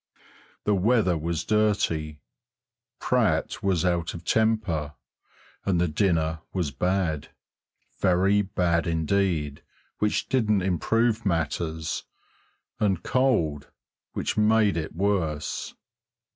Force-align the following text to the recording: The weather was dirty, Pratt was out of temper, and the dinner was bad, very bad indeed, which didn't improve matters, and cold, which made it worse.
The 0.63 0.73
weather 0.73 1.15
was 1.15 1.43
dirty, 1.43 2.21
Pratt 2.99 3.61
was 3.61 3.85
out 3.85 4.15
of 4.15 4.25
temper, 4.25 4.95
and 5.63 5.79
the 5.79 5.87
dinner 5.87 6.39
was 6.53 6.71
bad, 6.71 7.29
very 7.99 8.41
bad 8.41 8.87
indeed, 8.87 9.61
which 9.99 10.27
didn't 10.27 10.63
improve 10.63 11.23
matters, 11.23 12.03
and 12.79 13.03
cold, 13.03 13.67
which 14.13 14.35
made 14.35 14.75
it 14.75 14.95
worse. 14.95 15.75